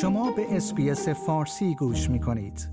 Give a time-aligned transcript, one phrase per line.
[0.00, 2.68] شما به اسپیس فارسی گوش می کنید.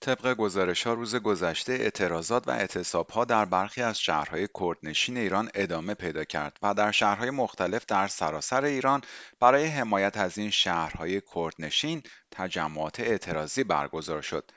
[0.00, 5.50] طبق گزارش ها روز گذشته اعتراضات و اعتصاب ها در برخی از شهرهای کردنشین ایران
[5.54, 9.00] ادامه پیدا کرد و در شهرهای مختلف در سراسر ایران
[9.40, 14.50] برای حمایت از این شهرهای کردنشین تجمعات اعتراضی برگزار شد.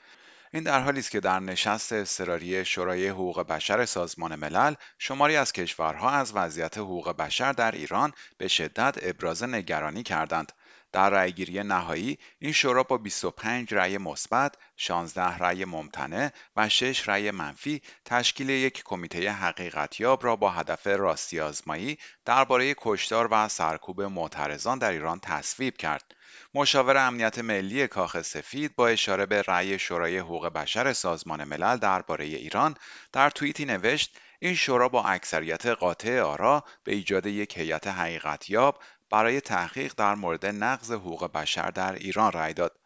[0.52, 5.52] این در حالی است که در نشست اضطراری شورای حقوق بشر سازمان ملل شماری از
[5.52, 10.52] کشورها از وضعیت حقوق بشر در ایران به شدت ابراز نگرانی کردند
[10.92, 17.30] در رأیگیری نهایی این شورا با 25 رأی مثبت، 16 رأی ممتنع و 6 رأی
[17.30, 24.78] منفی تشکیل یک کمیته حقیقتیاب را با هدف راستی آزمایی درباره کشتار و سرکوب معترضان
[24.78, 26.14] در ایران تصویب کرد.
[26.54, 32.24] مشاور امنیت ملی کاخ سفید با اشاره به رأی شورای حقوق بشر سازمان ملل درباره
[32.24, 32.76] ایران
[33.12, 39.40] در توییتی نوشت این شورا با اکثریت قاطع آرا به ایجاد یک هیئت حقیقتیاب برای
[39.40, 42.78] تحقیق در مورد نقض حقوق بشر در ایران رأی داد.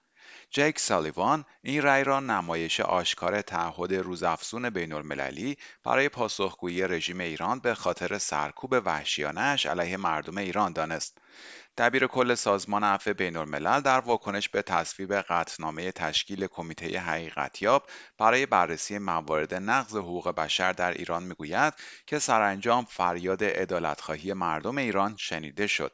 [0.50, 7.60] جیک سالیوان این رأی را نمایش آشکار تعهد روزافزون بین المللی برای پاسخگویی رژیم ایران
[7.60, 11.18] به خاطر سرکوب وحشیانهاش علیه مردم ایران دانست.
[11.78, 17.86] دبیر کل سازمان عفو بین الملل در واکنش به تصویب قطعنامه تشکیل کمیته حقیقتیاب
[18.18, 21.74] برای بررسی موارد نقض حقوق بشر در ایران می‌گوید
[22.06, 25.92] که سرانجام فریاد عدالتخواهی مردم ایران شنیده شد.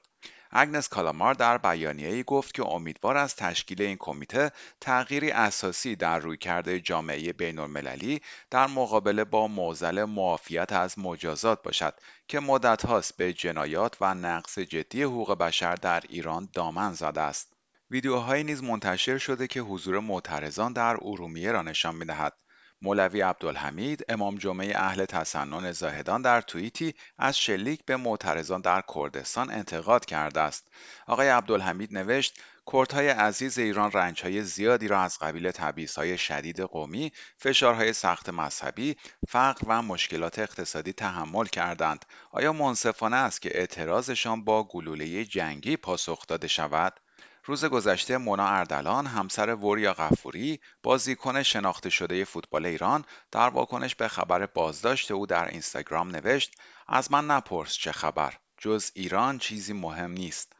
[0.51, 6.79] اگنس کالامار در بیانیه‌ای گفت که امیدوار از تشکیل این کمیته تغییری اساسی در رویکرد
[6.79, 11.95] جامعه بین‌المللی در مقابله با معضل معافیت از مجازات باشد
[12.29, 17.53] که مدت هاست به جنایات و نقص جدی حقوق بشر در ایران دامن زده است.
[17.91, 22.33] ویدیوهایی نیز منتشر شده که حضور معترضان در ارومیه را نشان می‌دهد.
[22.83, 29.51] مولوی عبدالحمید امام جمعه اهل تسنن زاهدان در توییتی از شلیک به معترضان در کردستان
[29.51, 30.69] انتقاد کرده است
[31.07, 32.41] آقای عبدالحمید نوشت
[32.73, 38.97] کردهای عزیز ایران رنجهای زیادی را از قبیل تبعیضهای شدید قومی، فشارهای سخت مذهبی،
[39.29, 42.05] فقر و مشکلات اقتصادی تحمل کردند.
[42.31, 47.01] آیا منصفانه است که اعتراضشان با گلوله جنگی پاسخ داده شود؟
[47.49, 54.09] روز گذشته مونا اردلان همسر وریا غفوری بازیکن شناخته شده فوتبال ایران در واکنش به
[54.09, 56.55] خبر بازداشت او در اینستاگرام نوشت
[56.89, 60.53] از من نپرس چه خبر جز ایران چیزی مهم نیست.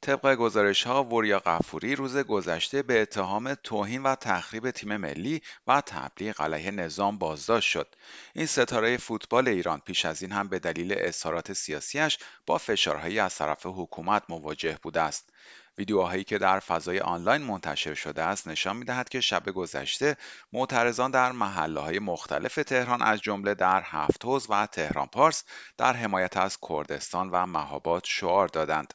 [0.00, 5.80] طبق گزارش ها وریا غفوری روز گذشته به اتهام توهین و تخریب تیم ملی و
[5.80, 7.94] تبلیغ علیه نظام بازداشت شد
[8.34, 13.36] این ستاره فوتبال ایران پیش از این هم به دلیل اظهارات سیاسیش با فشارهایی از
[13.36, 15.30] طرف حکومت مواجه بوده است
[15.78, 20.16] ویدیوهایی که در فضای آنلاین منتشر شده است نشان می‌دهد که شب گذشته
[20.52, 25.44] معترضان در محله های مختلف تهران از جمله در هفت و تهران پارس
[25.76, 28.94] در حمایت از کردستان و مهاباد شعار دادند.